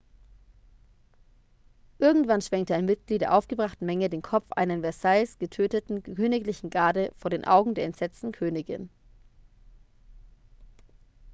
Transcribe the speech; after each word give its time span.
irgendwann 1.99 2.41
schwenkte 2.41 2.73
ein 2.73 2.85
mitglied 2.85 3.21
der 3.21 3.35
aufgebrachten 3.35 3.85
menge 3.85 4.09
den 4.09 4.23
kopf 4.23 4.51
einer 4.53 4.73
in 4.73 4.81
versailles 4.81 5.37
getöteten 5.37 6.01
königlichen 6.01 6.71
garde 6.71 7.11
vor 7.17 7.29
den 7.29 7.45
augen 7.45 7.75
der 7.75 7.85
entsetzten 7.85 8.31
königin 8.31 8.89